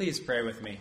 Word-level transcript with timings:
Please 0.00 0.18
pray 0.18 0.40
with 0.40 0.62
me. 0.62 0.78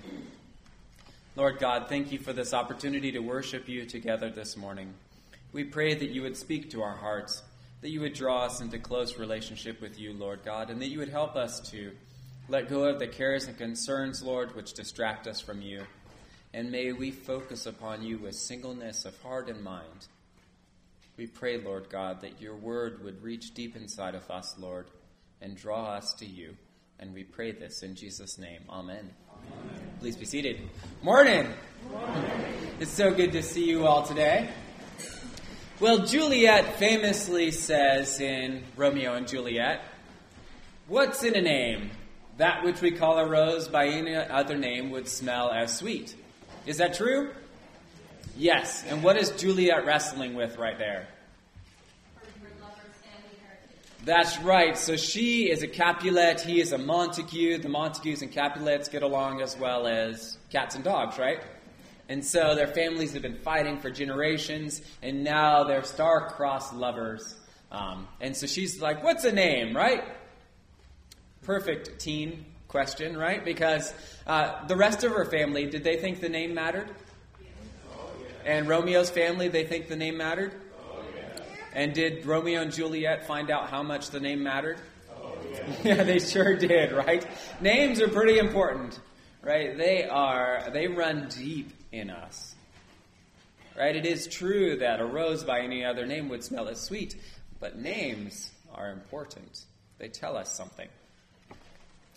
Lord 1.36 1.60
God, 1.60 1.90
thank 1.90 2.14
you 2.14 2.20
for 2.20 2.32
this 2.32 2.54
opportunity 2.54 3.12
to 3.12 3.20
worship 3.20 3.68
you 3.68 3.86
together 3.86 4.30
this 4.30 4.56
morning. 4.56 4.94
We 5.52 5.66
pray 5.66 5.94
that 5.94 6.12
you 6.12 6.22
would 6.22 6.38
speak 6.38 6.70
to 6.70 6.84
our 6.84 6.96
hearts, 6.96 7.44
that 7.82 7.90
you 7.90 8.00
would 8.00 8.14
draw 8.14 8.46
us 8.46 8.62
into 8.62 8.80
close 8.80 9.18
relationship 9.18 9.82
with 9.82 10.00
you, 10.00 10.14
Lord 10.14 10.46
God, 10.46 10.70
and 10.70 10.82
that 10.82 10.88
you 10.88 11.00
would 11.00 11.10
help 11.10 11.36
us 11.36 11.60
to 11.72 11.92
let 12.48 12.70
go 12.70 12.86
of 12.86 12.98
the 12.98 13.08
cares 13.08 13.46
and 13.46 13.58
concerns, 13.58 14.24
Lord, 14.24 14.56
which 14.56 14.72
distract 14.72 15.28
us 15.28 15.42
from 15.42 15.62
you. 15.62 15.84
And 16.54 16.72
may 16.72 16.94
we 16.94 17.12
focus 17.12 17.66
upon 17.66 18.02
you 18.02 18.20
with 18.20 18.36
singleness 18.36 19.04
of 19.04 19.22
heart 19.22 19.50
and 19.50 19.62
mind. 19.62 20.08
We 21.18 21.28
pray, 21.28 21.58
Lord 21.58 21.90
God, 21.90 22.22
that 22.22 22.42
your 22.42 22.56
word 22.56 23.04
would 23.04 23.22
reach 23.22 23.54
deep 23.54 23.76
inside 23.76 24.16
of 24.16 24.32
us, 24.32 24.56
Lord, 24.58 24.86
and 25.42 25.58
draw 25.58 25.88
us 25.88 26.14
to 26.20 26.26
you. 26.26 26.56
And 27.02 27.14
we 27.14 27.24
pray 27.24 27.54
this 27.54 27.82
in 27.82 27.96
Jesus' 27.96 28.38
name. 28.38 28.60
Amen. 28.70 29.10
Amen. 29.32 29.90
Please 30.02 30.18
be 30.18 30.26
seated. 30.26 30.60
Morning. 31.02 31.48
Morning. 31.90 32.32
It's 32.82 32.92
so 32.92 33.14
good 33.14 33.32
to 33.32 33.42
see 33.42 33.64
you 33.64 33.88
all 33.88 34.04
today. 34.04 34.50
Well, 35.80 36.06
Juliet 36.06 36.76
famously 36.78 37.52
says 37.52 38.20
in 38.20 38.64
Romeo 38.76 39.14
and 39.14 39.30
Juliet, 39.30 39.82
What's 40.90 41.24
in 41.24 41.38
a 41.38 41.42
name? 41.42 41.92
That 42.36 42.66
which 42.66 42.82
we 42.82 42.92
call 42.92 43.18
a 43.18 43.26
rose 43.26 43.70
by 43.70 43.88
any 43.88 44.16
other 44.16 44.58
name 44.58 44.90
would 44.90 45.08
smell 45.08 45.52
as 45.52 45.78
sweet. 45.78 46.14
Is 46.66 46.78
that 46.78 46.96
true? 46.96 47.30
Yes. 48.36 48.84
And 48.90 49.04
what 49.04 49.16
is 49.16 49.30
Juliet 49.32 49.86
wrestling 49.86 50.36
with 50.36 50.58
right 50.58 50.78
there? 50.78 51.08
That's 54.10 54.40
right. 54.40 54.76
So 54.76 54.98
she 54.98 55.52
is 55.52 55.62
a 55.62 55.68
Capulet, 55.68 56.42
he 56.42 56.60
is 56.60 56.72
a 56.72 56.80
Montague. 56.80 57.60
The 57.60 57.70
Montagues 57.70 58.24
and 58.24 58.32
Capulets 58.32 58.90
get 58.90 59.04
along 59.04 59.40
as 59.40 59.56
well 59.56 59.86
as 59.86 60.40
cats 60.50 60.74
and 60.74 60.84
dogs, 60.84 61.20
right? 61.20 61.44
And 62.08 62.26
so 62.26 62.56
their 62.56 62.66
families 62.66 63.14
have 63.14 63.22
been 63.22 63.38
fighting 63.38 63.78
for 63.78 63.92
generations, 63.92 64.82
and 65.04 65.24
now 65.24 65.64
they're 65.64 65.84
star-crossed 65.84 66.74
lovers. 66.74 67.38
Um, 67.72 68.08
and 68.20 68.36
so 68.36 68.48
she's 68.48 68.82
like, 68.82 69.04
"What's 69.04 69.26
a 69.26 69.32
name?" 69.32 69.78
Right? 69.78 70.04
Perfect 71.44 72.00
teen 72.00 72.46
question, 72.68 73.16
right? 73.16 73.46
Because 73.46 73.94
uh, 74.26 74.66
the 74.66 74.76
rest 74.76 75.04
of 75.04 75.12
her 75.12 75.26
family, 75.26 75.68
did 75.68 75.84
they 75.84 75.98
think 75.98 76.20
the 76.20 76.30
name 76.30 76.56
mattered? 76.56 76.90
And 78.44 78.68
Romeo's 78.68 79.12
family, 79.12 79.50
they 79.50 79.66
think 79.66 79.88
the 79.88 79.96
name 79.96 80.18
mattered? 80.18 80.56
And 81.74 81.94
did 81.94 82.26
Romeo 82.26 82.62
and 82.62 82.72
Juliet 82.72 83.28
find 83.28 83.52
out 83.52 83.70
how 83.70 83.84
much 83.84 84.10
the 84.10 84.20
name 84.20 84.44
mattered? 84.44 84.82
Oh, 85.12 85.34
yeah. 85.52 85.96
yeah, 85.96 86.04
they 86.04 86.20
sure 86.20 86.56
did, 86.56 86.92
right? 86.92 87.26
Names 87.62 88.02
are 88.02 88.08
pretty 88.08 88.40
important, 88.40 89.00
right? 89.42 89.78
They 89.78 90.06
are, 90.06 90.70
they 90.74 90.88
run 90.88 91.30
deep 91.30 91.72
in 91.92 92.10
us. 92.10 92.56
Right? 93.78 93.96
It 93.96 94.06
is 94.06 94.28
true 94.28 94.78
that 94.80 95.00
a 95.00 95.06
rose 95.06 95.44
by 95.44 95.62
any 95.62 95.86
other 95.86 96.06
name 96.06 96.28
would 96.30 96.44
smell 96.44 96.68
as 96.68 96.82
sweet, 96.82 97.16
but 97.60 97.78
names 97.78 98.52
are 98.74 98.92
important. 98.92 99.64
They 100.00 100.10
tell 100.10 100.36
us 100.36 100.54
something. 100.54 100.88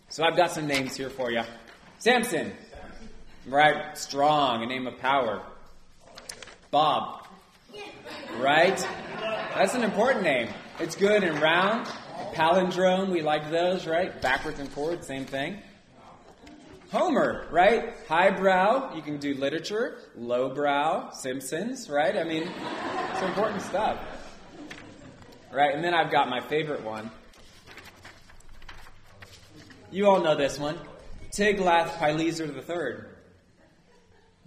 So 0.08 0.24
I've 0.24 0.36
got 0.36 0.50
some 0.50 0.66
names 0.66 0.96
here 0.96 1.10
for 1.10 1.30
you. 1.30 1.42
Samson. 1.98 2.52
Right? 3.46 3.96
Strong, 3.96 4.62
a 4.62 4.66
name 4.66 4.86
of 4.86 4.98
power. 4.98 5.42
Bob. 6.70 7.26
Right? 8.38 8.86
That's 9.54 9.74
an 9.74 9.84
important 9.84 10.24
name. 10.24 10.48
It's 10.80 10.96
good 10.96 11.22
and 11.22 11.38
round. 11.40 11.86
Palindrome, 12.32 13.10
we 13.10 13.20
like 13.20 13.50
those, 13.50 13.86
right? 13.86 14.20
Backwards 14.22 14.58
and 14.58 14.68
forwards, 14.68 15.06
same 15.06 15.26
thing. 15.26 15.58
Homer, 16.90 17.46
right? 17.50 17.94
Highbrow, 18.08 18.94
you 18.96 19.02
can 19.02 19.18
do 19.18 19.34
literature. 19.34 19.98
Lowbrow, 20.16 21.10
Simpsons, 21.12 21.90
right? 21.90 22.16
I 22.16 22.24
mean, 22.24 22.50
it's 23.12 23.22
important 23.22 23.60
stuff. 23.60 23.98
Right? 25.52 25.74
And 25.74 25.84
then 25.84 25.92
I've 25.92 26.10
got 26.10 26.30
my 26.30 26.40
favorite 26.40 26.82
one. 26.82 27.10
You 29.90 30.08
all 30.08 30.22
know 30.22 30.34
this 30.34 30.58
one. 30.58 30.78
Tiglath-Pileser 31.36 32.46
III. 32.46 33.04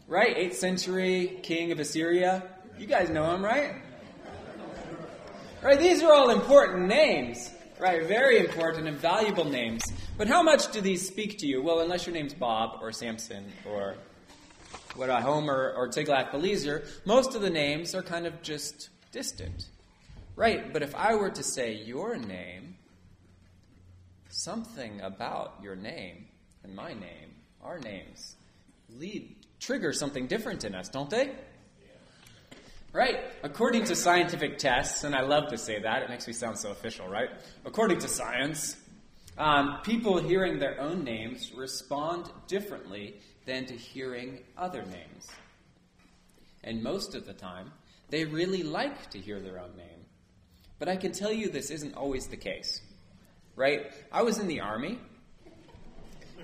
Right? 0.07 0.35
8th 0.35 0.55
century 0.55 1.39
king 1.43 1.71
of 1.71 1.79
Assyria. 1.79 2.43
You 2.79 2.87
guys 2.87 3.11
know 3.11 3.33
him, 3.33 3.45
right? 3.45 3.75
Right? 5.65 5.79
These 5.79 6.03
are 6.03 6.13
all 6.13 6.29
important 6.29 6.85
names. 6.85 7.49
Right? 7.79 8.05
Very 8.05 8.37
important 8.37 8.87
and 8.87 8.95
valuable 8.95 9.45
names. 9.45 9.81
But 10.15 10.27
how 10.27 10.43
much 10.43 10.71
do 10.71 10.79
these 10.79 11.07
speak 11.07 11.39
to 11.39 11.47
you? 11.47 11.59
Well, 11.63 11.79
unless 11.79 12.05
your 12.05 12.13
name's 12.13 12.35
Bob 12.35 12.77
or 12.83 12.91
Samson 12.91 13.51
or 13.67 13.95
what 14.95 15.09
a 15.09 15.19
Homer 15.19 15.73
or 15.75 15.87
Tiglath-Pileser, 15.89 16.85
most 17.05 17.33
of 17.33 17.41
the 17.41 17.49
names 17.49 17.95
are 17.95 18.03
kind 18.03 18.27
of 18.27 18.43
just 18.43 18.89
distant. 19.11 19.69
Right? 20.35 20.71
But 20.71 20.83
if 20.83 20.93
I 20.93 21.15
were 21.15 21.31
to 21.31 21.41
say 21.41 21.73
your 21.73 22.15
name, 22.15 22.75
something 24.29 25.01
about 25.01 25.55
your 25.63 25.75
name 25.75 26.27
and 26.63 26.75
my 26.75 26.93
name, 26.93 27.33
our 27.63 27.79
names, 27.79 28.35
lead 28.99 29.35
trigger 29.59 29.93
something 29.93 30.27
different 30.27 30.63
in 30.63 30.75
us, 30.75 30.89
don't 30.89 31.09
they? 31.09 31.31
Right? 32.95 33.19
According 33.43 33.83
to 33.85 33.95
scientific 33.95 34.57
tests, 34.57 35.03
and 35.03 35.13
I 35.13 35.23
love 35.23 35.49
to 35.49 35.57
say 35.57 35.81
that, 35.81 36.03
it 36.03 36.09
makes 36.09 36.27
me 36.27 36.31
sound 36.31 36.57
so 36.57 36.71
official, 36.71 37.09
right? 37.09 37.27
According 37.65 37.99
to 37.99 38.07
science, 38.07 38.77
um, 39.37 39.79
people 39.83 40.17
hearing 40.17 40.59
their 40.59 40.79
own 40.79 41.03
names 41.03 41.51
respond 41.53 42.29
differently 42.47 43.19
than 43.45 43.65
to 43.65 43.73
hearing 43.73 44.39
other 44.57 44.85
names. 44.85 45.27
And 46.63 46.81
most 46.81 47.15
of 47.15 47.25
the 47.25 47.33
time, 47.33 47.73
they 48.11 48.23
really 48.23 48.63
like 48.63 49.09
to 49.09 49.19
hear 49.19 49.41
their 49.41 49.59
own 49.59 49.75
name. 49.75 50.05
But 50.79 50.87
I 50.87 50.95
can 50.95 51.11
tell 51.11 51.33
you 51.33 51.49
this 51.49 51.71
isn't 51.71 51.95
always 51.95 52.27
the 52.27 52.37
case. 52.37 52.79
Right? 53.57 53.91
I 54.09 54.23
was 54.23 54.39
in 54.39 54.47
the 54.47 54.61
Army, 54.61 54.99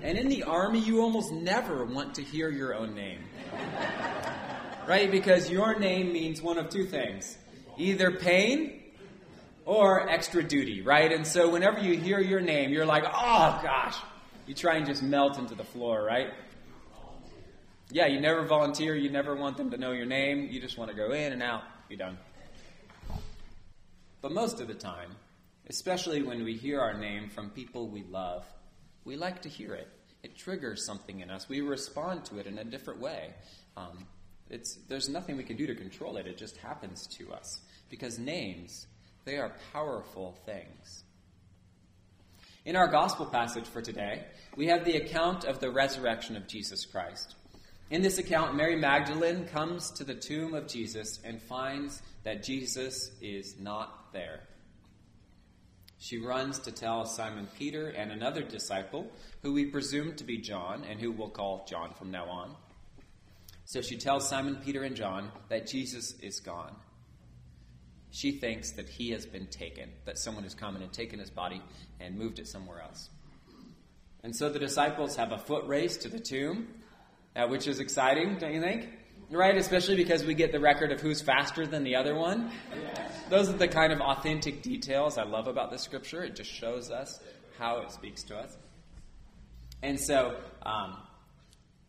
and 0.02 0.18
in 0.18 0.28
the 0.28 0.42
Army, 0.42 0.80
you 0.80 1.00
almost 1.00 1.32
never 1.32 1.86
want 1.86 2.16
to 2.16 2.22
hear 2.22 2.50
your 2.50 2.74
own 2.74 2.94
name 2.94 3.24
right? 4.86 5.10
Because 5.10 5.50
your 5.50 5.78
name 5.78 6.12
means 6.12 6.40
one 6.42 6.58
of 6.58 6.68
two 6.68 6.84
things 6.84 7.36
either 7.78 8.10
pain 8.10 8.82
or 9.64 10.08
extra 10.08 10.42
duty, 10.42 10.82
right? 10.82 11.12
And 11.12 11.26
so 11.26 11.50
whenever 11.50 11.80
you 11.80 11.98
hear 11.98 12.20
your 12.20 12.40
name, 12.40 12.70
you're 12.70 12.86
like, 12.86 13.04
oh 13.06 13.60
gosh, 13.62 13.96
you 14.46 14.54
try 14.54 14.76
and 14.76 14.86
just 14.86 15.02
melt 15.02 15.38
into 15.38 15.54
the 15.54 15.64
floor, 15.64 16.02
right? 16.02 16.28
Yeah, 17.90 18.06
you 18.06 18.20
never 18.20 18.44
volunteer, 18.44 18.94
you 18.94 19.10
never 19.10 19.34
want 19.36 19.56
them 19.56 19.70
to 19.70 19.76
know 19.76 19.92
your 19.92 20.06
name, 20.06 20.48
you 20.50 20.60
just 20.60 20.78
want 20.78 20.90
to 20.90 20.96
go 20.96 21.12
in 21.12 21.32
and 21.32 21.42
out, 21.42 21.62
be 21.88 21.96
done. 21.96 22.18
But 24.20 24.32
most 24.32 24.60
of 24.60 24.68
the 24.68 24.74
time, 24.74 25.10
especially 25.68 26.22
when 26.22 26.44
we 26.44 26.56
hear 26.56 26.80
our 26.80 26.94
name 26.94 27.28
from 27.28 27.50
people 27.50 27.88
we 27.88 28.02
love, 28.04 28.44
we 29.04 29.16
like 29.16 29.42
to 29.42 29.48
hear 29.48 29.74
it. 29.74 29.88
It 30.22 30.36
triggers 30.36 30.86
something 30.86 31.20
in 31.20 31.30
us. 31.30 31.48
We 31.48 31.60
respond 31.60 32.24
to 32.26 32.38
it 32.38 32.46
in 32.46 32.58
a 32.58 32.64
different 32.64 33.00
way. 33.00 33.34
Um, 33.76 34.06
it's, 34.52 34.74
there's 34.88 35.08
nothing 35.08 35.36
we 35.36 35.44
can 35.44 35.56
do 35.56 35.66
to 35.66 35.74
control 35.74 36.16
it. 36.18 36.26
It 36.26 36.36
just 36.36 36.56
happens 36.58 37.06
to 37.18 37.32
us. 37.32 37.60
Because 37.88 38.18
names, 38.18 38.86
they 39.24 39.38
are 39.38 39.56
powerful 39.72 40.36
things. 40.46 41.04
In 42.64 42.76
our 42.76 42.86
gospel 42.86 43.26
passage 43.26 43.66
for 43.66 43.82
today, 43.82 44.24
we 44.56 44.68
have 44.68 44.84
the 44.84 44.96
account 44.96 45.44
of 45.44 45.58
the 45.58 45.70
resurrection 45.70 46.36
of 46.36 46.46
Jesus 46.46 46.84
Christ. 46.84 47.34
In 47.90 48.02
this 48.02 48.18
account, 48.18 48.54
Mary 48.54 48.76
Magdalene 48.76 49.46
comes 49.46 49.90
to 49.92 50.04
the 50.04 50.14
tomb 50.14 50.54
of 50.54 50.68
Jesus 50.68 51.18
and 51.24 51.42
finds 51.42 52.00
that 52.24 52.42
Jesus 52.42 53.10
is 53.20 53.58
not 53.58 54.12
there. 54.12 54.40
She 55.98 56.18
runs 56.18 56.58
to 56.60 56.72
tell 56.72 57.04
Simon 57.04 57.48
Peter 57.58 57.88
and 57.88 58.10
another 58.10 58.42
disciple, 58.42 59.10
who 59.42 59.52
we 59.52 59.66
presume 59.66 60.14
to 60.16 60.24
be 60.24 60.38
John 60.38 60.84
and 60.84 61.00
who 61.00 61.12
we'll 61.12 61.30
call 61.30 61.66
John 61.68 61.92
from 61.94 62.10
now 62.10 62.24
on. 62.24 62.56
So 63.72 63.80
she 63.80 63.96
tells 63.96 64.28
Simon, 64.28 64.56
Peter, 64.56 64.82
and 64.82 64.94
John 64.94 65.32
that 65.48 65.66
Jesus 65.66 66.12
is 66.20 66.40
gone. 66.40 66.76
She 68.10 68.32
thinks 68.32 68.72
that 68.72 68.86
he 68.86 69.12
has 69.12 69.24
been 69.24 69.46
taken, 69.46 69.88
that 70.04 70.18
someone 70.18 70.44
has 70.44 70.54
come 70.54 70.76
and 70.76 70.92
taken 70.92 71.18
his 71.18 71.30
body 71.30 71.62
and 71.98 72.18
moved 72.18 72.38
it 72.38 72.46
somewhere 72.46 72.82
else. 72.82 73.08
And 74.22 74.36
so 74.36 74.50
the 74.50 74.58
disciples 74.58 75.16
have 75.16 75.32
a 75.32 75.38
foot 75.38 75.66
race 75.66 75.96
to 75.96 76.10
the 76.10 76.20
tomb, 76.20 76.68
uh, 77.34 77.46
which 77.46 77.66
is 77.66 77.80
exciting, 77.80 78.36
don't 78.36 78.52
you 78.52 78.60
think? 78.60 78.90
Right? 79.30 79.56
Especially 79.56 79.96
because 79.96 80.22
we 80.22 80.34
get 80.34 80.52
the 80.52 80.60
record 80.60 80.92
of 80.92 81.00
who's 81.00 81.22
faster 81.22 81.66
than 81.66 81.82
the 81.82 81.96
other 81.96 82.14
one. 82.14 82.50
Those 83.30 83.48
are 83.48 83.56
the 83.56 83.68
kind 83.68 83.90
of 83.90 84.02
authentic 84.02 84.60
details 84.60 85.16
I 85.16 85.22
love 85.22 85.48
about 85.48 85.70
this 85.70 85.80
scripture. 85.80 86.22
It 86.22 86.36
just 86.36 86.50
shows 86.50 86.90
us 86.90 87.20
how 87.58 87.78
it 87.78 87.90
speaks 87.90 88.22
to 88.24 88.36
us. 88.36 88.54
And 89.82 89.98
so 89.98 90.36
um, 90.62 90.98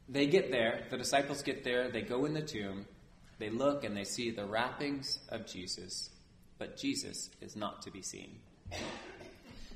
they 0.09 0.27
get 0.27 0.51
there, 0.51 0.85
the 0.89 0.97
disciples 0.97 1.41
get 1.41 1.63
there, 1.63 1.89
they 1.89 2.01
go 2.01 2.25
in 2.25 2.33
the 2.33 2.41
tomb, 2.41 2.85
they 3.39 3.49
look 3.49 3.83
and 3.83 3.95
they 3.95 4.03
see 4.03 4.31
the 4.31 4.45
wrappings 4.45 5.19
of 5.29 5.45
Jesus, 5.45 6.09
but 6.57 6.77
Jesus 6.77 7.29
is 7.41 7.55
not 7.55 7.81
to 7.83 7.91
be 7.91 8.01
seen. 8.01 8.39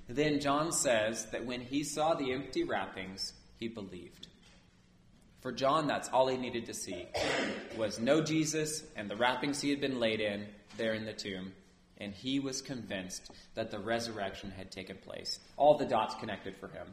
Then 0.10 0.40
John 0.40 0.72
says 0.72 1.26
that 1.32 1.46
when 1.46 1.62
he 1.62 1.84
saw 1.84 2.14
the 2.14 2.32
empty 2.32 2.64
wrappings, 2.64 3.34
he 3.60 3.68
believed. 3.68 4.28
For 5.42 5.52
John, 5.52 5.88
that's 5.88 6.10
all 6.10 6.28
he 6.28 6.38
needed 6.38 6.66
to 6.66 6.74
see 6.74 7.08
was 7.78 8.00
no 8.00 8.22
Jesus 8.22 8.84
and 8.96 9.10
the 9.10 9.18
wrappings 9.18 9.62
he 9.62 9.70
had 9.70 9.82
been 9.82 10.00
laid 10.00 10.20
in 10.20 10.48
there 10.78 10.94
in 10.94 11.06
the 11.06 11.14
tomb, 11.14 11.52
and 11.98 12.14
he 12.14 12.40
was 12.40 12.62
convinced 12.62 13.32
that 13.56 13.72
the 13.72 13.80
resurrection 13.80 14.52
had 14.52 14.72
taken 14.72 14.98
place. 14.98 15.40
All 15.58 15.78
the 15.78 15.86
dots 15.86 16.16
connected 16.16 16.56
for 16.58 16.68
him. 16.68 16.88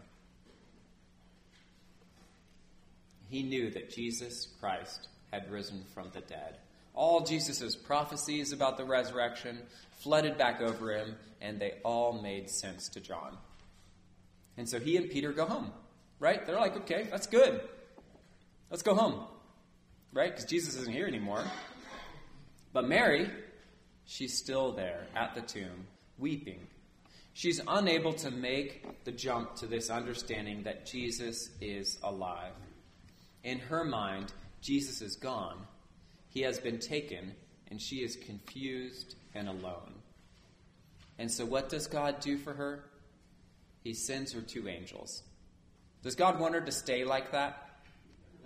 He 3.28 3.42
knew 3.42 3.70
that 3.70 3.90
Jesus 3.90 4.48
Christ 4.60 5.08
had 5.32 5.50
risen 5.50 5.84
from 5.94 6.10
the 6.12 6.20
dead. 6.20 6.58
All 6.94 7.24
Jesus' 7.24 7.74
prophecies 7.74 8.52
about 8.52 8.76
the 8.76 8.84
resurrection 8.84 9.58
flooded 10.00 10.38
back 10.38 10.60
over 10.60 10.96
him, 10.96 11.16
and 11.40 11.58
they 11.58 11.74
all 11.82 12.20
made 12.22 12.48
sense 12.48 12.88
to 12.90 13.00
John. 13.00 13.36
And 14.56 14.68
so 14.68 14.78
he 14.78 14.96
and 14.96 15.10
Peter 15.10 15.32
go 15.32 15.46
home, 15.46 15.72
right? 16.20 16.46
They're 16.46 16.60
like, 16.60 16.76
okay, 16.78 17.08
that's 17.10 17.26
good. 17.26 17.60
Let's 18.70 18.82
go 18.82 18.94
home, 18.94 19.24
right? 20.12 20.30
Because 20.30 20.48
Jesus 20.48 20.76
isn't 20.76 20.92
here 20.92 21.06
anymore. 21.06 21.42
But 22.72 22.88
Mary, 22.88 23.28
she's 24.06 24.36
still 24.36 24.72
there 24.72 25.06
at 25.16 25.34
the 25.34 25.40
tomb, 25.40 25.86
weeping. 26.18 26.60
She's 27.32 27.60
unable 27.66 28.12
to 28.14 28.30
make 28.30 29.04
the 29.04 29.10
jump 29.10 29.56
to 29.56 29.66
this 29.66 29.90
understanding 29.90 30.62
that 30.62 30.86
Jesus 30.86 31.50
is 31.60 31.98
alive. 32.04 32.52
In 33.44 33.58
her 33.58 33.84
mind, 33.84 34.32
Jesus 34.60 35.02
is 35.02 35.16
gone. 35.16 35.58
He 36.30 36.40
has 36.40 36.58
been 36.58 36.78
taken, 36.78 37.34
and 37.70 37.80
she 37.80 37.96
is 37.96 38.16
confused 38.16 39.14
and 39.34 39.48
alone. 39.48 39.94
And 41.18 41.30
so, 41.30 41.44
what 41.44 41.68
does 41.68 41.86
God 41.86 42.20
do 42.20 42.38
for 42.38 42.54
her? 42.54 42.84
He 43.84 43.94
sends 43.94 44.32
her 44.32 44.40
two 44.40 44.66
angels. 44.66 45.22
Does 46.02 46.16
God 46.16 46.40
want 46.40 46.54
her 46.54 46.60
to 46.62 46.72
stay 46.72 47.04
like 47.04 47.32
that? 47.32 47.80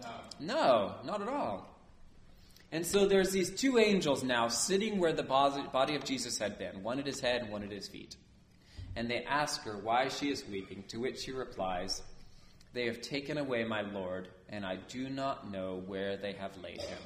No. 0.03 0.09
No, 0.41 0.95
not 1.05 1.23
at 1.23 1.29
all. 1.29 1.79
And 2.71 2.85
so 2.85 3.07
there's 3.07 3.31
these 3.31 3.51
two 3.51 3.79
angels 3.79 4.23
now 4.23 4.49
sitting 4.49 4.99
where 4.99 5.13
the 5.13 5.23
body 5.23 5.95
of 5.95 6.05
Jesus 6.05 6.39
had 6.39 6.59
been, 6.59 6.83
one 6.83 6.99
at 6.99 7.07
his 7.07 7.21
head 7.21 7.43
and 7.43 7.51
one 7.51 7.63
at 7.63 7.71
his 7.71 7.89
feet. 7.89 8.17
And 8.95 9.11
they 9.11 9.23
ask 9.25 9.63
her 9.63 9.79
why 9.79 10.09
she 10.09 10.31
is 10.31 10.45
weeping, 10.47 10.85
to 10.89 10.99
which 10.99 11.21
she 11.21 11.33
replies, 11.33 12.03
They 12.73 12.87
have 12.87 13.01
taken 13.01 13.39
away 13.39 13.65
my 13.65 13.83
Lord, 13.83 14.29
and 14.49 14.65
I 14.65 14.77
do 14.77 15.09
not 15.09 15.51
know 15.51 15.83
where 15.87 16.17
they 16.17 16.33
have 16.33 16.57
laid 16.63 16.81
him. 16.81 16.99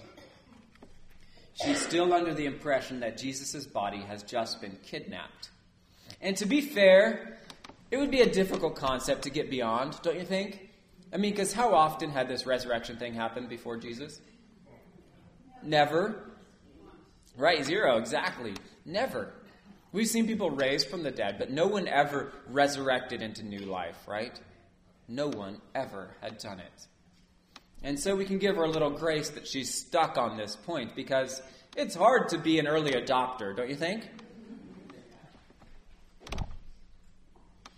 She's 1.54 1.80
still 1.80 2.12
under 2.12 2.34
the 2.34 2.46
impression 2.46 3.00
that 3.00 3.16
Jesus' 3.18 3.66
body 3.66 4.00
has 4.00 4.22
just 4.22 4.60
been 4.60 4.78
kidnapped. 4.82 5.50
And 6.20 6.36
to 6.38 6.46
be 6.46 6.60
fair, 6.60 7.38
it 7.90 7.98
would 7.98 8.10
be 8.10 8.22
a 8.22 8.30
difficult 8.30 8.74
concept 8.74 9.22
to 9.22 9.30
get 9.30 9.50
beyond, 9.50 10.00
don't 10.02 10.18
you 10.18 10.24
think? 10.24 10.70
I 11.12 11.18
mean, 11.18 11.32
because 11.32 11.52
how 11.52 11.74
often 11.74 12.10
had 12.10 12.26
this 12.26 12.46
resurrection 12.46 12.96
thing 12.96 13.14
happened 13.14 13.48
before 13.48 13.76
Jesus? 13.76 14.20
Never. 15.62 16.32
Right, 17.36 17.64
zero, 17.64 17.98
exactly. 17.98 18.54
Never. 18.84 19.32
We've 19.92 20.08
seen 20.08 20.26
people 20.26 20.50
raised 20.50 20.88
from 20.88 21.02
the 21.02 21.10
dead, 21.10 21.36
but 21.38 21.50
no 21.50 21.66
one 21.66 21.86
ever 21.86 22.32
resurrected 22.48 23.20
into 23.20 23.42
new 23.42 23.66
life, 23.66 23.96
right? 24.08 24.38
No 25.08 25.28
one 25.28 25.60
ever 25.74 26.16
had 26.20 26.38
done 26.38 26.60
it. 26.60 26.86
And 27.82 27.98
so 27.98 28.14
we 28.14 28.24
can 28.24 28.38
give 28.38 28.56
her 28.56 28.62
a 28.62 28.70
little 28.70 28.90
grace 28.90 29.30
that 29.30 29.46
she's 29.46 29.74
stuck 29.74 30.16
on 30.16 30.36
this 30.36 30.56
point 30.56 30.94
because 30.94 31.42
it's 31.76 31.94
hard 31.94 32.28
to 32.28 32.38
be 32.38 32.58
an 32.58 32.66
early 32.66 32.92
adopter, 32.92 33.56
don't 33.56 33.68
you 33.68 33.76
think? 33.76 34.04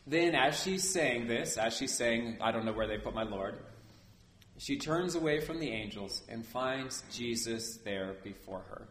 Then, 0.06 0.34
as 0.34 0.62
she's 0.62 0.88
saying 0.88 1.28
this, 1.28 1.56
as 1.56 1.74
she's 1.74 1.94
saying, 1.94 2.36
I 2.42 2.52
don't 2.52 2.66
know 2.66 2.72
where 2.72 2.86
they 2.86 2.98
put 2.98 3.14
my 3.14 3.22
Lord, 3.22 3.54
she 4.58 4.76
turns 4.78 5.14
away 5.14 5.40
from 5.40 5.58
the 5.58 5.70
angels 5.70 6.22
and 6.28 6.44
finds 6.44 7.02
Jesus 7.10 7.78
there 7.84 8.16
before 8.22 8.62
her. 8.68 8.86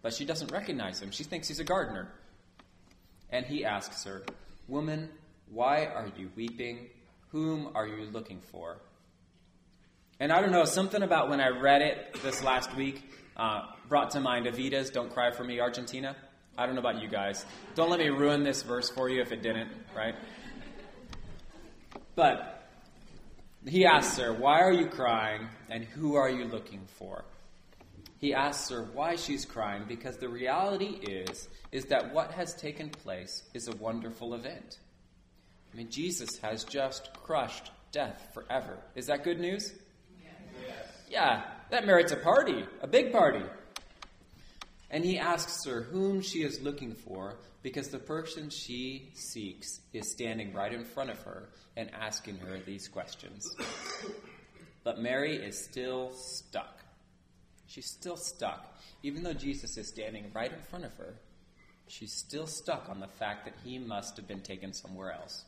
But 0.00 0.14
she 0.14 0.24
doesn't 0.24 0.50
recognize 0.50 1.00
him. 1.00 1.10
She 1.10 1.24
thinks 1.24 1.48
he's 1.48 1.60
a 1.60 1.64
gardener. 1.64 2.08
And 3.30 3.44
he 3.46 3.64
asks 3.64 4.04
her, 4.04 4.22
Woman, 4.68 5.10
why 5.50 5.84
are 5.84 6.10
you 6.16 6.30
weeping? 6.34 6.88
Whom 7.32 7.70
are 7.74 7.86
you 7.86 8.04
looking 8.12 8.40
for? 8.40 8.76
And 10.20 10.30
I 10.30 10.40
don't 10.40 10.52
know, 10.52 10.66
something 10.66 11.02
about 11.02 11.30
when 11.30 11.40
I 11.40 11.48
read 11.48 11.80
it 11.82 12.16
this 12.22 12.44
last 12.44 12.76
week 12.76 13.10
uh, 13.36 13.62
brought 13.88 14.10
to 14.10 14.20
mind 14.20 14.46
Evita's 14.46 14.90
Don't 14.90 15.10
Cry 15.10 15.30
For 15.30 15.42
Me, 15.42 15.58
Argentina. 15.58 16.14
I 16.58 16.66
don't 16.66 16.74
know 16.74 16.80
about 16.80 17.00
you 17.00 17.08
guys. 17.08 17.46
Don't 17.74 17.88
let 17.88 17.98
me 17.98 18.08
ruin 18.08 18.42
this 18.42 18.62
verse 18.62 18.90
for 18.90 19.08
you 19.08 19.22
if 19.22 19.32
it 19.32 19.42
didn't, 19.42 19.70
right? 19.96 20.14
But 22.14 22.68
he 23.66 23.86
asks 23.86 24.18
her, 24.18 24.34
Why 24.34 24.60
are 24.60 24.72
you 24.72 24.86
crying 24.86 25.48
and 25.70 25.84
who 25.84 26.16
are 26.16 26.28
you 26.28 26.44
looking 26.44 26.86
for? 26.98 27.24
He 28.18 28.34
asks 28.34 28.68
her 28.68 28.82
why 28.92 29.16
she's 29.16 29.46
crying 29.46 29.84
because 29.88 30.18
the 30.18 30.28
reality 30.28 30.98
is 31.02 31.48
is 31.72 31.86
that 31.86 32.12
what 32.12 32.30
has 32.32 32.54
taken 32.54 32.90
place 32.90 33.42
is 33.54 33.68
a 33.68 33.76
wonderful 33.76 34.34
event. 34.34 34.78
I 35.72 35.76
mean 35.76 35.90
Jesus 35.90 36.38
has 36.38 36.64
just 36.64 37.12
crushed 37.14 37.70
death 37.92 38.30
forever. 38.34 38.78
Is 38.94 39.06
that 39.06 39.24
good 39.24 39.40
news? 39.40 39.72
Yes. 40.20 40.74
Yeah, 41.08 41.44
that 41.70 41.86
merits 41.86 42.12
a 42.12 42.16
party, 42.16 42.64
a 42.80 42.86
big 42.86 43.12
party. 43.12 43.44
And 44.90 45.04
he 45.04 45.18
asks 45.18 45.64
her 45.64 45.82
whom 45.82 46.20
she 46.20 46.42
is 46.42 46.60
looking 46.60 46.94
for 46.94 47.38
because 47.62 47.88
the 47.88 47.98
person 47.98 48.50
she 48.50 49.10
seeks 49.14 49.80
is 49.92 50.10
standing 50.10 50.52
right 50.52 50.72
in 50.72 50.84
front 50.84 51.10
of 51.10 51.18
her 51.22 51.48
and 51.76 51.90
asking 51.94 52.36
her 52.38 52.58
these 52.58 52.88
questions. 52.88 53.46
But 54.84 55.00
Mary 55.00 55.36
is 55.36 55.64
still 55.64 56.12
stuck. 56.12 56.82
She's 57.66 57.86
still 57.86 58.16
stuck. 58.16 58.76
Even 59.02 59.22
though 59.22 59.32
Jesus 59.32 59.78
is 59.78 59.88
standing 59.88 60.30
right 60.34 60.52
in 60.52 60.60
front 60.60 60.84
of 60.84 60.94
her, 60.96 61.14
she's 61.86 62.12
still 62.12 62.46
stuck 62.46 62.88
on 62.90 63.00
the 63.00 63.06
fact 63.06 63.44
that 63.44 63.54
he 63.64 63.78
must 63.78 64.16
have 64.16 64.28
been 64.28 64.42
taken 64.42 64.72
somewhere 64.72 65.12
else. 65.12 65.44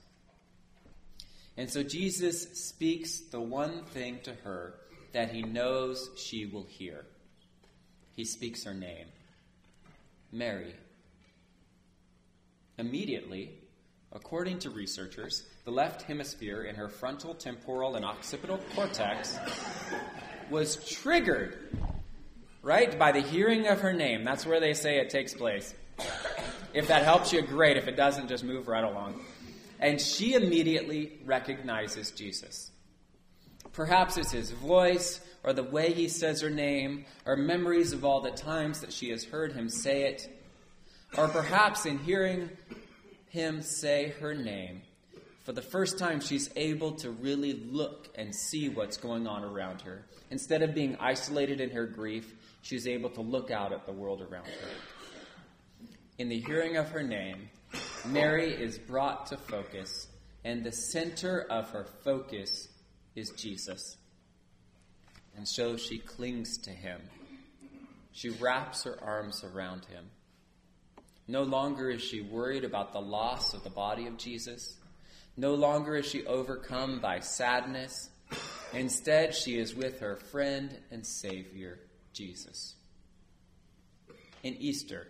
And 1.56 1.70
so 1.70 1.82
Jesus 1.82 2.66
speaks 2.66 3.20
the 3.30 3.40
one 3.40 3.84
thing 3.84 4.18
to 4.24 4.34
her 4.44 4.74
that 5.12 5.30
he 5.30 5.42
knows 5.42 6.10
she 6.16 6.46
will 6.46 6.64
hear. 6.64 7.06
He 8.16 8.24
speaks 8.24 8.64
her 8.64 8.74
name. 8.74 9.06
Mary. 10.32 10.74
Immediately, 12.76 13.52
according 14.12 14.58
to 14.60 14.70
researchers, 14.70 15.44
the 15.64 15.70
left 15.70 16.02
hemisphere 16.02 16.64
in 16.64 16.74
her 16.74 16.88
frontal, 16.88 17.34
temporal, 17.34 17.94
and 17.94 18.04
occipital 18.04 18.58
cortex 18.74 19.38
was 20.50 20.84
triggered, 20.84 21.56
right, 22.62 22.98
by 22.98 23.12
the 23.12 23.20
hearing 23.20 23.68
of 23.68 23.80
her 23.80 23.92
name. 23.92 24.24
That's 24.24 24.44
where 24.44 24.58
they 24.58 24.74
say 24.74 24.98
it 24.98 25.10
takes 25.10 25.32
place. 25.32 25.72
If 26.74 26.88
that 26.88 27.04
helps 27.04 27.32
you, 27.32 27.40
great. 27.42 27.76
If 27.76 27.86
it 27.86 27.96
doesn't, 27.96 28.28
just 28.28 28.42
move 28.42 28.66
right 28.66 28.82
along. 28.82 29.20
And 29.80 30.00
she 30.00 30.34
immediately 30.34 31.20
recognizes 31.24 32.10
Jesus. 32.10 32.70
Perhaps 33.72 34.16
it's 34.16 34.30
his 34.30 34.50
voice, 34.52 35.20
or 35.42 35.52
the 35.52 35.62
way 35.62 35.92
he 35.92 36.08
says 36.08 36.40
her 36.40 36.50
name, 36.50 37.04
or 37.26 37.36
memories 37.36 37.92
of 37.92 38.04
all 38.04 38.20
the 38.20 38.30
times 38.30 38.80
that 38.80 38.92
she 38.92 39.10
has 39.10 39.24
heard 39.24 39.52
him 39.52 39.68
say 39.68 40.04
it, 40.04 40.28
or 41.18 41.28
perhaps 41.28 41.84
in 41.84 41.98
hearing 41.98 42.50
him 43.28 43.62
say 43.62 44.14
her 44.20 44.34
name, 44.34 44.82
for 45.42 45.52
the 45.52 45.60
first 45.60 45.98
time 45.98 46.20
she's 46.20 46.50
able 46.54 46.92
to 46.92 47.10
really 47.10 47.52
look 47.52 48.08
and 48.14 48.34
see 48.34 48.68
what's 48.68 48.96
going 48.96 49.26
on 49.26 49.42
around 49.42 49.80
her. 49.82 50.04
Instead 50.30 50.62
of 50.62 50.72
being 50.72 50.96
isolated 51.00 51.60
in 51.60 51.70
her 51.70 51.84
grief, 51.84 52.34
she's 52.62 52.86
able 52.86 53.10
to 53.10 53.20
look 53.20 53.50
out 53.50 53.72
at 53.72 53.86
the 53.86 53.92
world 53.92 54.22
around 54.22 54.46
her. 54.46 54.68
In 56.18 56.28
the 56.28 56.38
hearing 56.38 56.76
of 56.76 56.90
her 56.90 57.02
name, 57.02 57.50
Mary 58.06 58.50
is 58.50 58.78
brought 58.78 59.26
to 59.26 59.36
focus, 59.36 60.08
and 60.44 60.62
the 60.62 60.72
center 60.72 61.40
of 61.50 61.70
her 61.70 61.86
focus 62.02 62.68
is 63.14 63.30
Jesus. 63.30 63.96
And 65.36 65.48
so 65.48 65.76
she 65.76 65.98
clings 65.98 66.58
to 66.58 66.70
him. 66.70 67.00
She 68.12 68.30
wraps 68.30 68.84
her 68.84 68.96
arms 69.02 69.42
around 69.42 69.86
him. 69.86 70.04
No 71.26 71.42
longer 71.42 71.90
is 71.90 72.02
she 72.02 72.20
worried 72.20 72.64
about 72.64 72.92
the 72.92 73.00
loss 73.00 73.54
of 73.54 73.64
the 73.64 73.70
body 73.70 74.06
of 74.06 74.18
Jesus. 74.18 74.76
No 75.36 75.54
longer 75.54 75.96
is 75.96 76.06
she 76.06 76.24
overcome 76.26 77.00
by 77.00 77.20
sadness. 77.20 78.10
Instead, 78.72 79.34
she 79.34 79.58
is 79.58 79.74
with 79.74 80.00
her 80.00 80.16
friend 80.16 80.76
and 80.90 81.04
Savior, 81.06 81.78
Jesus. 82.12 82.74
In 84.42 84.54
Easter, 84.54 85.08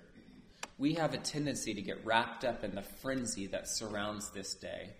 we 0.79 0.95
have 0.95 1.15
a 1.15 1.19
tendency 1.19 1.75
to 1.75 1.83
get 1.83 2.05
wrapped 2.05 2.45
up 2.45 2.65
in 2.65 2.75
the 2.75 2.83
frenzy 2.83 3.47
that 3.49 3.69
surrounds 3.69 4.31
this 4.31 4.55
day, 4.55 4.91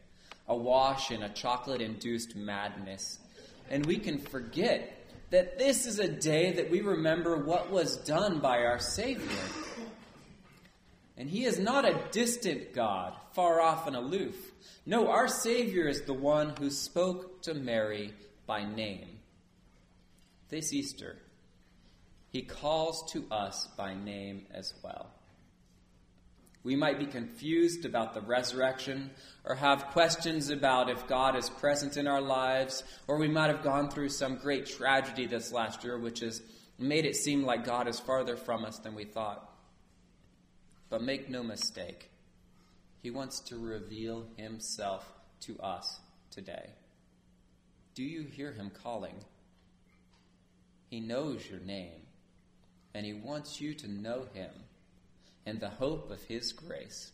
awash 0.47 1.11
in 1.11 1.23
a 1.23 1.33
chocolate 1.33 1.81
induced 1.81 2.37
madness, 2.37 3.19
and 3.71 3.85
we 3.87 3.99
can 3.99 4.19
forget 4.19 5.01
that 5.31 5.59
this 5.59 5.87
is 5.87 5.99
a 5.99 6.09
day 6.09 6.53
that 6.53 6.71
we 6.71 6.81
remember 6.81 7.37
what 7.37 7.71
was 7.71 7.97
done 7.99 8.39
by 8.39 8.59
our 8.65 8.79
Savior. 8.79 9.27
And 11.17 11.29
He 11.29 11.45
is 11.45 11.59
not 11.59 11.85
a 11.85 12.01
distant 12.13 12.73
God, 12.73 13.15
far 13.33 13.61
off 13.61 13.87
and 13.87 13.97
aloof. 13.97 14.37
No, 14.87 15.09
our 15.09 15.29
Savior 15.29 15.89
is 15.89 16.03
the 16.03 16.15
one 16.15 16.55
who 16.59 16.71
spoke 16.71 17.43
to 17.43 17.55
Mary 17.55 18.13
by 18.47 18.65
name. 18.65 19.09
this 20.51 20.73
Easter, 20.73 21.17
he 22.31 22.43
calls 22.43 23.11
to 23.13 23.25
us 23.31 23.69
by 23.77 23.95
name 23.95 24.47
as 24.53 24.75
well. 24.83 25.11
We 26.65 26.77
might 26.77 26.99
be 26.99 27.05
confused 27.07 27.85
about 27.85 28.15
the 28.15 28.23
resurrection 28.23 29.11
or 29.45 29.55
have 29.55 29.89
questions 29.89 30.49
about 30.49 30.89
if 30.89 31.07
God 31.07 31.37
is 31.37 31.51
present 31.51 31.99
in 31.99 32.07
our 32.07 32.23
lives, 32.23 32.83
or 33.07 33.19
we 33.19 33.29
might 33.29 33.51
have 33.51 33.63
gone 33.63 33.91
through 33.91 34.09
some 34.09 34.37
great 34.37 34.65
tragedy 34.65 35.27
this 35.27 35.53
last 35.53 35.85
year, 35.85 35.99
which 35.99 36.21
has 36.21 36.43
made 36.79 37.05
it 37.05 37.17
seem 37.17 37.45
like 37.45 37.67
God 37.67 37.87
is 37.87 38.01
farther 38.01 38.37
from 38.37 38.65
us 38.65 38.79
than 38.79 38.95
we 38.95 39.05
thought. 39.05 39.47
But 40.89 41.03
make 41.03 41.29
no 41.29 41.43
mistake, 41.43 42.11
He 43.03 43.11
wants 43.11 43.41
to 43.41 43.59
reveal 43.59 44.27
Himself 44.39 45.07
to 45.41 45.59
us 45.59 46.01
today. 46.31 46.71
Do 47.95 48.03
you 48.03 48.23
hear 48.23 48.53
Him 48.53 48.71
calling? 48.71 49.17
He 50.89 51.01
knows 51.01 51.47
your 51.51 51.61
name, 51.61 52.07
and 52.95 53.05
He 53.05 53.13
wants 53.13 53.61
you 53.61 53.75
to 53.75 53.89
know 53.89 54.29
Him 54.33 54.51
and 55.47 55.61
the 55.61 55.69
hope 55.69 56.11
of 56.11 56.23
His 56.25 56.53
grace, 56.53 57.13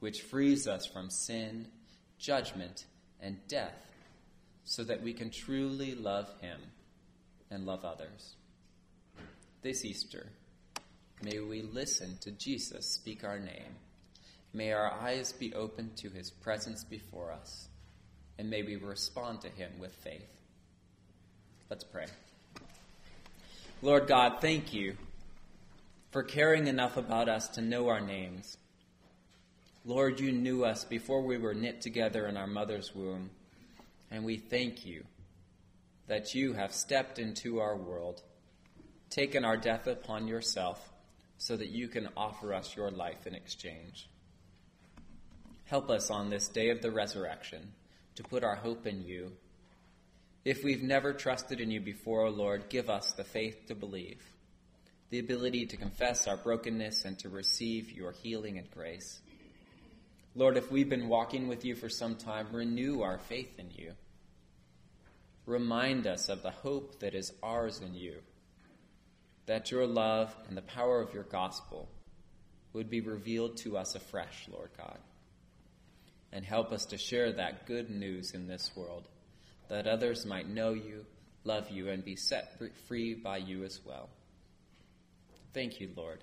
which 0.00 0.22
frees 0.22 0.66
us 0.66 0.86
from 0.86 1.10
sin, 1.10 1.68
judgment, 2.18 2.86
and 3.20 3.36
death, 3.48 3.76
so 4.64 4.84
that 4.84 5.02
we 5.02 5.12
can 5.12 5.30
truly 5.30 5.94
love 5.94 6.28
Him 6.40 6.60
and 7.50 7.66
love 7.66 7.84
others. 7.84 8.34
This 9.62 9.84
Easter, 9.84 10.26
may 11.22 11.38
we 11.38 11.62
listen 11.62 12.18
to 12.22 12.30
Jesus 12.32 12.86
speak 12.86 13.24
our 13.24 13.38
name. 13.38 13.76
May 14.52 14.72
our 14.72 14.92
eyes 14.92 15.32
be 15.32 15.54
open 15.54 15.92
to 15.96 16.10
His 16.10 16.30
presence 16.30 16.84
before 16.84 17.32
us, 17.32 17.68
and 18.38 18.50
may 18.50 18.62
we 18.62 18.76
respond 18.76 19.40
to 19.42 19.48
Him 19.48 19.72
with 19.78 19.92
faith. 19.92 20.40
Let's 21.70 21.84
pray. 21.84 22.06
Lord 23.80 24.06
God, 24.06 24.40
thank 24.40 24.74
you 24.74 24.96
for 26.12 26.22
caring 26.22 26.66
enough 26.66 26.98
about 26.98 27.28
us 27.28 27.48
to 27.48 27.62
know 27.62 27.88
our 27.88 28.00
names. 28.00 28.58
Lord, 29.86 30.20
you 30.20 30.30
knew 30.30 30.64
us 30.64 30.84
before 30.84 31.22
we 31.22 31.38
were 31.38 31.54
knit 31.54 31.80
together 31.80 32.26
in 32.26 32.36
our 32.36 32.46
mother's 32.46 32.94
womb, 32.94 33.30
and 34.10 34.22
we 34.22 34.36
thank 34.36 34.84
you 34.84 35.04
that 36.08 36.34
you 36.34 36.52
have 36.52 36.74
stepped 36.74 37.18
into 37.18 37.60
our 37.60 37.74
world, 37.74 38.22
taken 39.08 39.42
our 39.44 39.56
death 39.56 39.86
upon 39.86 40.28
yourself, 40.28 40.92
so 41.38 41.56
that 41.56 41.70
you 41.70 41.88
can 41.88 42.08
offer 42.14 42.52
us 42.52 42.76
your 42.76 42.90
life 42.90 43.26
in 43.26 43.34
exchange. 43.34 44.06
Help 45.64 45.88
us 45.88 46.10
on 46.10 46.28
this 46.28 46.48
day 46.48 46.68
of 46.68 46.82
the 46.82 46.90
resurrection 46.90 47.72
to 48.16 48.22
put 48.22 48.44
our 48.44 48.56
hope 48.56 48.86
in 48.86 49.02
you. 49.02 49.32
If 50.44 50.62
we've 50.62 50.82
never 50.82 51.14
trusted 51.14 51.58
in 51.58 51.70
you 51.70 51.80
before, 51.80 52.26
O 52.26 52.30
Lord, 52.30 52.68
give 52.68 52.90
us 52.90 53.12
the 53.12 53.24
faith 53.24 53.66
to 53.68 53.74
believe 53.74 54.20
the 55.12 55.18
ability 55.18 55.66
to 55.66 55.76
confess 55.76 56.26
our 56.26 56.38
brokenness 56.38 57.04
and 57.04 57.18
to 57.18 57.28
receive 57.28 57.92
your 57.92 58.12
healing 58.12 58.56
and 58.56 58.70
grace. 58.70 59.20
Lord, 60.34 60.56
if 60.56 60.72
we've 60.72 60.88
been 60.88 61.10
walking 61.10 61.48
with 61.48 61.66
you 61.66 61.76
for 61.76 61.90
some 61.90 62.16
time, 62.16 62.46
renew 62.50 63.02
our 63.02 63.18
faith 63.18 63.58
in 63.58 63.70
you. 63.72 63.92
Remind 65.44 66.06
us 66.06 66.30
of 66.30 66.42
the 66.42 66.50
hope 66.50 67.00
that 67.00 67.14
is 67.14 67.30
ours 67.42 67.82
in 67.82 67.94
you, 67.94 68.20
that 69.44 69.70
your 69.70 69.86
love 69.86 70.34
and 70.48 70.56
the 70.56 70.62
power 70.62 71.02
of 71.02 71.12
your 71.12 71.24
gospel 71.24 71.90
would 72.72 72.88
be 72.88 73.02
revealed 73.02 73.58
to 73.58 73.76
us 73.76 73.94
afresh, 73.94 74.48
Lord 74.50 74.70
God. 74.78 74.98
And 76.32 76.42
help 76.42 76.72
us 76.72 76.86
to 76.86 76.96
share 76.96 77.32
that 77.32 77.66
good 77.66 77.90
news 77.90 78.32
in 78.32 78.46
this 78.46 78.74
world, 78.74 79.06
that 79.68 79.86
others 79.86 80.24
might 80.24 80.48
know 80.48 80.72
you, 80.72 81.04
love 81.44 81.68
you, 81.68 81.90
and 81.90 82.02
be 82.02 82.16
set 82.16 82.58
free 82.88 83.12
by 83.12 83.36
you 83.36 83.64
as 83.64 83.78
well. 83.84 84.08
Thank 85.52 85.80
you, 85.80 85.90
Lord, 85.96 86.20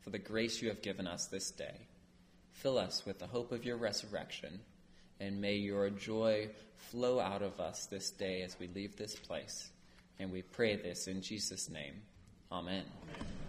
for 0.00 0.10
the 0.10 0.18
grace 0.18 0.60
you 0.60 0.68
have 0.68 0.82
given 0.82 1.06
us 1.06 1.26
this 1.26 1.50
day. 1.50 1.86
Fill 2.52 2.78
us 2.78 3.04
with 3.06 3.18
the 3.18 3.26
hope 3.26 3.52
of 3.52 3.64
your 3.64 3.76
resurrection, 3.76 4.60
and 5.20 5.40
may 5.40 5.54
your 5.54 5.90
joy 5.90 6.48
flow 6.76 7.20
out 7.20 7.42
of 7.42 7.60
us 7.60 7.86
this 7.86 8.10
day 8.10 8.42
as 8.42 8.58
we 8.58 8.68
leave 8.68 8.96
this 8.96 9.14
place. 9.14 9.70
And 10.18 10.30
we 10.30 10.42
pray 10.42 10.76
this 10.76 11.06
in 11.06 11.22
Jesus' 11.22 11.70
name. 11.70 12.02
Amen. 12.50 12.84
Amen. 13.02 13.41